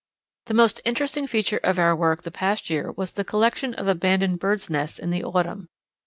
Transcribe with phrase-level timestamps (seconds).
[0.47, 4.39] "The most interesting feature of our work the past year was the collection of abandoned
[4.39, 5.69] birds' nests in the autumn.